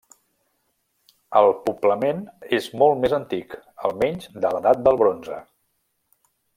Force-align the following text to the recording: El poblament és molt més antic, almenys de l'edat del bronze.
El 1.41 1.49
poblament 1.67 2.23
és 2.59 2.71
molt 2.83 3.05
més 3.05 3.15
antic, 3.21 3.55
almenys 3.91 4.35
de 4.47 4.55
l'edat 4.57 4.85
del 4.89 5.03
bronze. 5.05 5.43